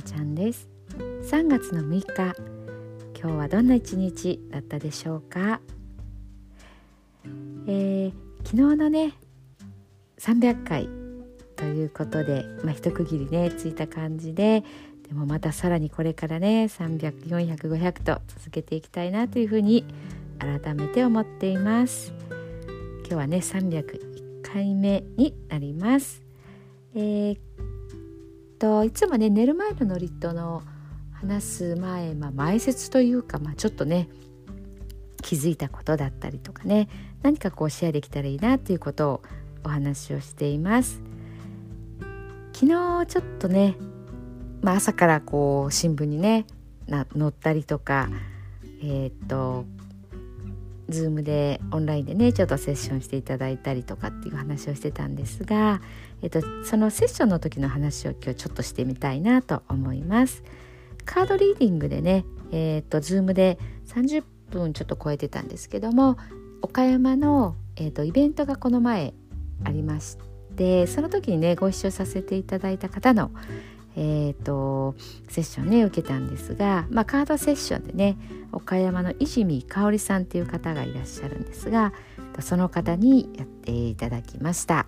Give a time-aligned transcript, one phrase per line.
[0.00, 0.66] なちゃんです。
[0.96, 2.34] 3月の6日
[3.20, 5.60] 今日はどんな一日だったでしょうか、
[7.66, 8.12] えー、
[8.42, 9.12] 昨日のね
[10.18, 10.88] 300回
[11.54, 14.64] ということで、まあ、一区切りねついた感じで
[15.06, 19.84] でもまたさらにこれからね300400500500と続けていきたいなというふうに
[20.38, 22.14] 改めて思っています。
[23.00, 26.22] 今日はね301回目になります。
[26.94, 27.38] えー、
[28.60, 30.62] といつもね寝る前のノリットの
[31.14, 34.08] 話す前、まあ、前説というか、まあ、ちょっとね
[35.22, 36.88] 気づいたことだったりとかね
[37.22, 39.22] 何かこうシェアできたらいいなということを
[39.64, 41.02] お話をしています。
[42.52, 43.76] 昨日ちょっとね、
[44.60, 46.44] まあ、朝からこう新聞にね
[46.86, 48.10] 載ったりとか
[48.82, 49.64] えっ、と
[50.90, 55.80] ズームでオンラインでねちょっとセッションしていただいたりとかっていう話をしてたんですが、
[56.22, 60.42] えっと、そのセッションの時の話を今日ちょっとしてみたいなと思います。
[61.04, 66.18] カードリーディングでね、えっと、ズームで30分ちょっと超えてたんですけども
[66.62, 69.14] 岡山の、えっと、イベントがこの前
[69.64, 70.18] ありまし
[70.56, 73.30] てその時にねご一緒させていただいた方の、
[74.02, 74.94] えーと、
[75.28, 78.16] セッションね受けたんですが、まあ、カードセッションでね
[78.50, 81.92] 岡山の泉香織さんっていう方がいらっしゃるんですが
[82.40, 84.86] その方にやっていただきました。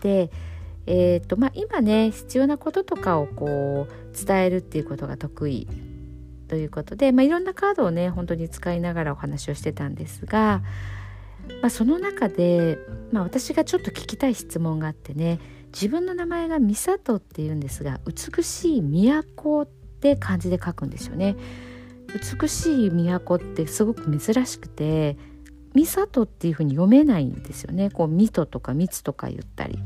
[0.00, 0.32] で
[0.86, 5.68] えーとまあ、今ね必要なこととかをこう伝えるっていうことが得意
[6.48, 10.62] ということで、まあ、いろんなカードをね本当に使いながらお話をしてたんですが、
[11.60, 12.78] まあ、その中で、
[13.12, 15.38] まあ、私がちょっと聞きたい質問があってね
[15.72, 21.36] 自分の名前がミサトっていうんですが美しい都って漢字で書くんですよね。
[22.40, 25.16] 美しい都ってすごく珍しくて
[25.74, 27.90] ミサトっていうふうに読めないんですよね。
[27.90, 29.78] こうミトとかミツとか言ったり。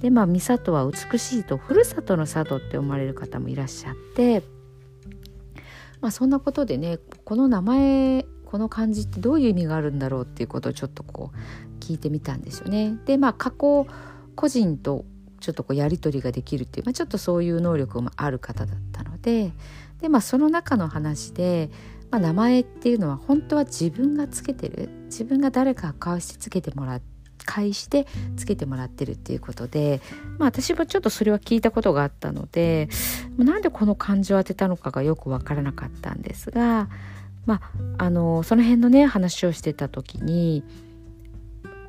[0.00, 4.42] でまあミサトは美しいとふるさとの里って思われる方もいらっしゃって。
[6.00, 12.96] まあそんなことでねこの名前この漢字ってどういう意味があるんだろうっていうことをちょっとこう聞いてみたんですよね。
[13.06, 13.86] でまあ過去
[14.36, 15.04] 個人と
[15.44, 19.52] ちょっとこうやり取りができるっていう、まあ、ちょっとそういう能力もある方だったので
[20.00, 21.70] で、まあ、その中の話で、
[22.10, 27.02] まあ、名前っていうのは本当は自分がつけてる自分が誰か返してつけてもらっ
[27.44, 28.06] 返して
[28.36, 30.00] つけてもらってるっていうことで、
[30.38, 32.88] まあ、私もちょっとそれは聞いたことがあったので
[33.36, 36.88] なんでこの漢字を当てたのかがよく分からなかったんですが、
[37.44, 37.60] ま
[37.98, 40.64] あ、あのその辺のね話をしてた時に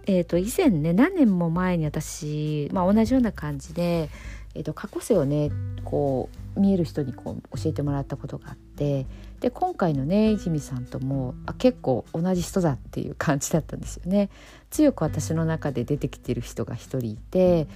[0.06, 4.10] えー、と以前ね何年も前に私、まあ、同じような感じで、
[4.54, 5.52] えー、と過去世をね
[5.84, 9.06] こう見える人にこう教えてもらったことがあって
[9.40, 14.30] で今回のね泉さんともあ結構同じ人だっていう感じだったんですよね。
[14.70, 17.68] 強く私の中で出てきてる人が一人いて、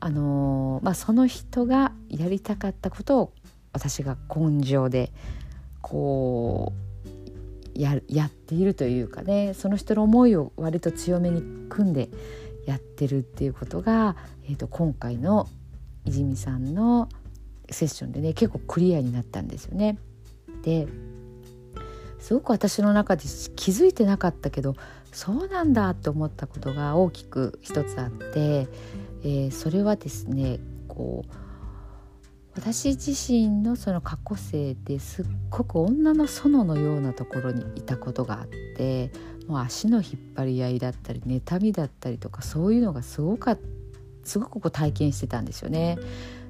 [0.00, 3.32] あのー、まあ、その人がやりたかったことを
[3.72, 5.12] 私が根性で
[5.80, 6.93] こう
[7.74, 12.08] ややっているというかねその人の思いを割と強めに組んで
[12.66, 14.16] やってるっていうことが、
[14.48, 15.48] えーと、今回の
[16.04, 17.08] 泉さんの
[17.70, 19.98] セッションでね結構クリアになったんですよね。
[20.62, 20.86] で
[22.18, 23.22] すごく私の中で
[23.54, 24.76] 気づいてなかったけど
[25.12, 28.66] そうなんだって思ったことが大きく一つあって、
[29.22, 30.58] えー、それはですね
[30.88, 31.43] こう
[32.56, 39.10] 私自身のその過去生ですっごく女の園のようなところにいたことがあって
[39.48, 43.58] もう足の引っ張り合いだったり妬みだったりとかそういうのがすごか
[44.22, 45.98] すごくこう体験してたんですよね。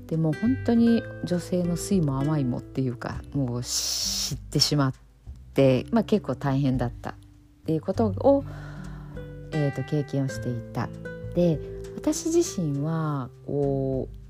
[0.06, 4.94] でも本当に女性の酸いも甘いもっていうかもう知ってしまっ
[5.54, 7.14] て、まあ、結構大変だったっ
[7.64, 8.44] ていうことを、
[9.52, 10.88] えーと経験をしていた。
[11.34, 11.58] で
[11.96, 14.23] 私自身はこう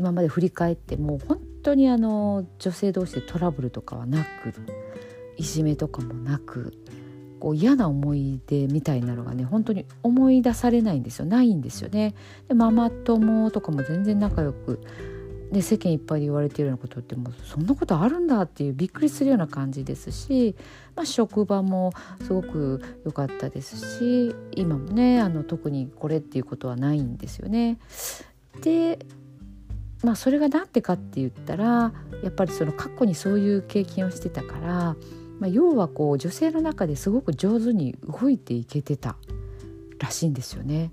[0.00, 4.54] 今まで振り返っても本当にあの女性同士でトラブルとかはなく
[5.36, 6.72] いじめとかもなく
[7.38, 12.14] こう嫌な思い出みたいなのがね本当に思い出されないんですよないんですよね。
[12.48, 14.80] でママ友とかも全然仲良く
[15.52, 20.54] で世間いっぱいで言われているようなことってもうそんなことあるんだっていうびっくりするような感じですし、
[20.96, 21.92] まあ、職場も
[22.22, 27.78] すごく良かったですし今もねあの特にこれっていうことはないんですよね。
[28.62, 28.98] で
[30.02, 31.92] まあそれが何でかって言ったら
[32.22, 34.96] やっぱりその過去にそういう経験をしてたから、
[35.38, 39.16] まあ、要はこう女性の中ですごく上手に動いていけてた
[39.98, 40.90] らしいんですよね。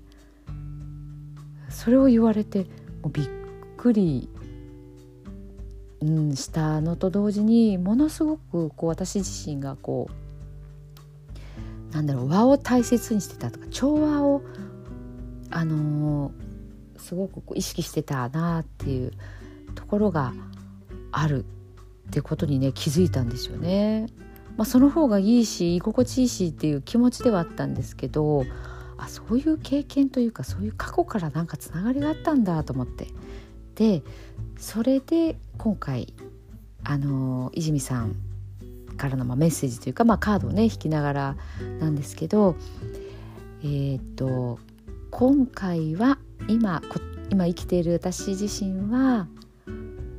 [1.70, 2.64] それを言われて
[3.02, 3.28] もうびっ
[3.76, 4.28] くり、
[6.00, 10.08] うん、したのと同時にものすごくこう私自身がこ
[11.90, 14.42] うなんだろう和を大切にしてたとか調和を
[15.50, 16.47] あのー
[16.98, 19.12] すごく意識してたなっていう
[19.74, 20.32] ところが
[21.12, 21.44] ある
[22.08, 24.06] ってことにね気づいたんですよね。
[24.56, 28.44] まあ、その方がいいし居心地いいしっていう気持ちではあったんですけど
[28.96, 33.06] あそういう経験というかそういう過去からなんかつながりがあったんだと思って
[33.76, 34.02] で
[34.58, 36.12] それで今回
[36.82, 38.16] あの泉さん
[38.96, 41.36] からのまメッセージというか、まあ、カードをね引きながら
[41.78, 42.56] なんですけど
[43.62, 44.58] えー、っと
[45.12, 46.82] 今回は今
[47.30, 49.28] 今生きている私自身は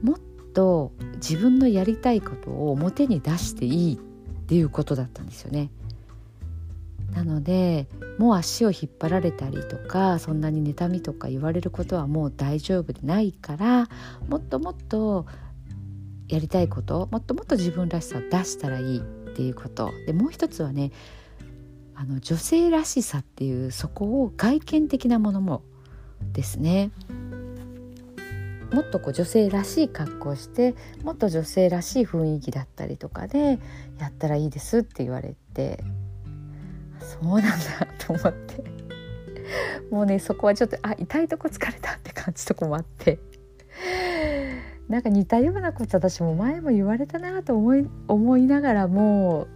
[0.04, 0.19] もっ
[0.54, 3.98] と自分のやりたいことを表に出していいっ
[4.48, 5.69] ていうことだったんですよね。
[7.13, 7.88] なので
[8.18, 13.89] もう足を引っ張られたりとかそんなに妬みとか言われることはもう大丈夫でないから
[14.27, 15.25] もっともっと
[16.27, 19.01] やりたいこともっともっと自分らしさを出したらいいっ
[19.33, 20.92] ていうことでもう一つはね
[21.95, 25.63] あの女性らしさっていうそこを外見的なものも
[26.39, 26.91] ですね。
[28.71, 33.59] もっとこう女性らしい格好をしてもっと女性らしい雰囲気だったりとかで
[34.00, 35.83] やったらいいですって言われて
[37.00, 38.63] そうなんだと思って。
[39.91, 43.19] もうねそこはちょっとあ痛いとこ疲れたって感じとこもあって。
[44.88, 49.47] なんか似たようなこと私も前も言われたなと思い思いながらも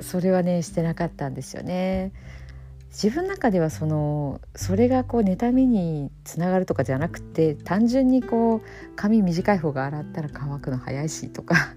[0.00, 2.12] それはねしてなかったんですよね。
[2.90, 8.62] 自分の中ではそのそれがこう妬みにつながるとかじゃなくて単純にこう
[8.96, 11.74] 髪短い方が洗ったら乾くの早いしとか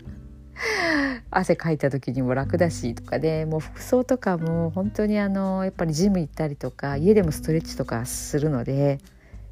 [1.29, 8.99] 汗かいた時にも楽だしとかでもう服装とかも本当にあのやっぱりジム行ったりとか家でもストレッチとかするので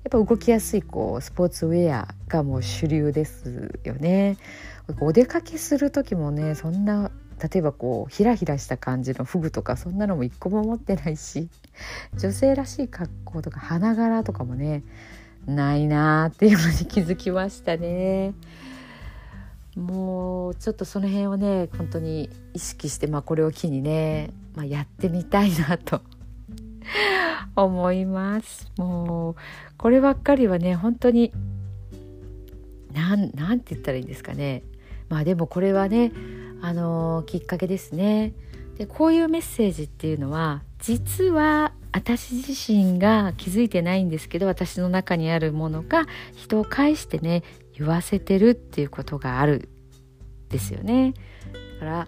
[0.04, 4.38] やっぱ動きやすいこうスポーツウェアがもう主流ですよね。
[5.00, 7.12] お出かけする時もねそんな
[7.42, 11.50] 例えばこうひらひらした感じのフグとかそんなのも一個も持ってないし
[12.16, 14.84] 女性らしい格好とか花柄とかもね
[15.48, 18.34] ないなーっていうのに気づきましたね。
[19.76, 26.02] もうちょっとその辺をね本当に意識して、まあ、これを機にね、まあ、やってみたいなと
[27.56, 28.70] 思います。
[28.78, 29.36] もう
[29.78, 31.32] こればっかりはね本当に
[32.94, 34.62] なんなんて言ったらいいんですかね。
[35.10, 36.12] まあでもこれはね
[36.62, 38.34] あのきっかけですね。
[38.78, 46.06] でこういうメッセージっていうのは実は私自身が気づいてないんですけど私の中にあるものが
[46.36, 47.44] 人を介してね
[47.78, 49.70] 言わせてるっていうことがある
[50.50, 51.14] ですよね。
[51.80, 52.08] だから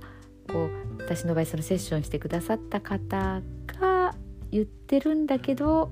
[0.52, 3.42] こう私の場合そのセッションしてくださった方
[3.80, 4.16] が
[4.52, 5.92] 言ってるんだけど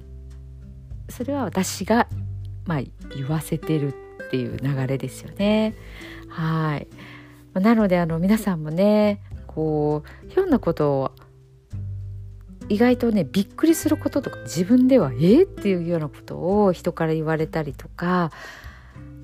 [1.10, 2.08] それは私が、
[2.66, 2.82] まあ、
[3.16, 3.94] 言わせてる
[4.28, 5.76] っていう流れですよね。
[6.30, 6.88] はい
[7.54, 11.12] まなのであの皆さんもねこうひょんなことを
[12.70, 18.32] 意外とねびっくりすることとか自分では「えっ?」っていうようなことを人から言われたりとか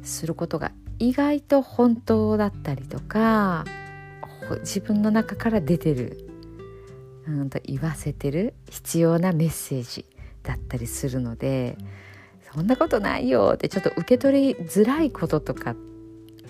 [0.03, 3.63] することが意外と本当だったりとか
[4.61, 6.29] 自分の中から出てる、
[7.27, 10.05] うんと言わせてる必要なメッセージ
[10.43, 11.77] だったりするので
[12.53, 15.75] そんなことないよってちょっと受け取りづらいこととか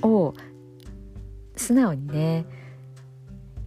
[0.03, 0.35] を
[1.57, 2.45] 素直にね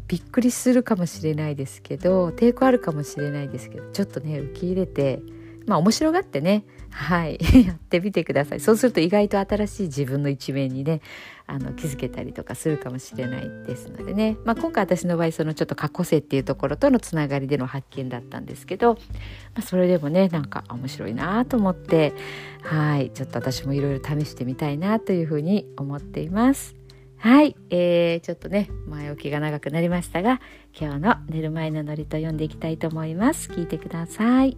[0.09, 5.23] びっくりするかもしれないですけど抵抗あるかもしれないですけどちょっとね受け入れて
[5.67, 11.01] まあ面白がってねはい やってみてくださいそうすると意外と新しい自分の一面にね
[11.47, 19.01] あの気づけたりとかするかもしれないですのでね、まあ、今回私の場合そのちょっと過去性っていうところとのつながりでの発見だったんですけど、ま
[19.57, 22.15] あ、それでもねなんか面白いなと思って
[22.63, 26.80] はいちょっと私もいろいろ試してみたいなというふうに思っています。
[27.21, 30.41] はい、えー、ちょっとね前置きが長くなりましたが
[30.75, 33.51] 今日の寝る前のノリと読んでいきたいと思います。
[33.51, 34.57] 聞いてください。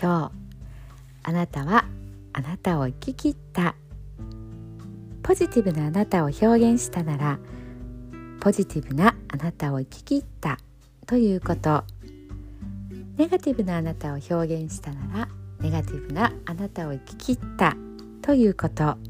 [0.00, 0.32] 今日
[1.24, 1.84] あなたは
[2.32, 3.74] あなたを生き切った。
[5.24, 7.38] ポジティブなあなたを表現したなら
[8.40, 10.58] ポジティブなあなたを生き切った。
[11.06, 11.82] ということ。
[13.16, 15.28] ネガティブなあなたを表現したなら
[15.58, 17.76] ネガティブなあなたを生き切った。
[18.22, 19.09] ということ。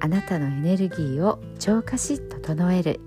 [0.00, 3.00] あなたのエネルギーを浄化し整える。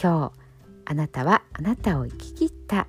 [0.00, 0.40] 今日
[0.86, 2.86] あなたはあなたを生き切った。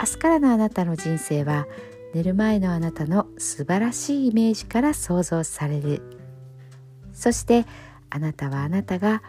[0.00, 1.66] 明日からのあなたの人生は
[2.14, 6.02] 寝る前のあなたの素晴らしいイメージから想像される。
[7.12, 7.66] そして
[8.10, 9.22] あなたはあなたが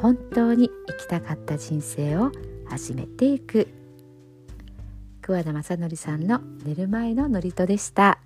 [0.00, 2.32] 本当に生きたかった人生を
[2.68, 3.68] 始めていく。
[5.22, 8.18] 桑田正則さんの寝る前の祝詞でした。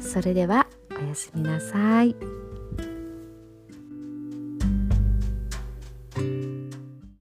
[0.00, 0.66] それでは
[1.12, 2.41] やすみなさい。